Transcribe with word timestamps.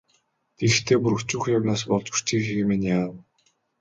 Тэгэхдээ 0.57 0.97
бүр 1.01 1.13
өчүүхэн 1.17 1.55
юмнаас 1.57 1.83
болж 1.89 2.07
үрчийхийг 2.11 2.63
минь 2.67 2.87
яана. 2.97 3.19